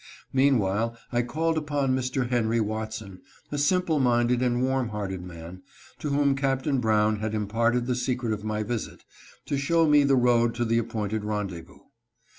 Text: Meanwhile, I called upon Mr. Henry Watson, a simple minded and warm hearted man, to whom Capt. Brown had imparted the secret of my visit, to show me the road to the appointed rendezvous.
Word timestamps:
Meanwhile, 0.33 0.97
I 1.11 1.21
called 1.21 1.59
upon 1.59 1.95
Mr. 1.95 2.29
Henry 2.31 2.59
Watson, 2.59 3.21
a 3.51 3.59
simple 3.59 3.99
minded 3.99 4.41
and 4.41 4.63
warm 4.63 4.89
hearted 4.89 5.21
man, 5.21 5.61
to 5.99 6.09
whom 6.09 6.35
Capt. 6.35 6.65
Brown 6.81 7.17
had 7.17 7.35
imparted 7.35 7.85
the 7.85 7.93
secret 7.93 8.33
of 8.33 8.43
my 8.43 8.63
visit, 8.63 9.03
to 9.45 9.59
show 9.59 9.87
me 9.87 10.03
the 10.03 10.15
road 10.15 10.55
to 10.55 10.65
the 10.65 10.79
appointed 10.79 11.23
rendezvous. 11.23 11.81